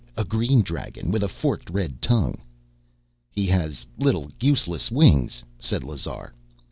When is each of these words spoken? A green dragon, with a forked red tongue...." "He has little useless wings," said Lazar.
A 0.17 0.25
green 0.25 0.63
dragon, 0.63 1.11
with 1.11 1.21
a 1.21 1.27
forked 1.27 1.69
red 1.69 2.01
tongue...." 2.01 2.41
"He 3.29 3.45
has 3.45 3.85
little 3.99 4.31
useless 4.39 4.89
wings," 4.89 5.43
said 5.59 5.83
Lazar. 5.83 6.33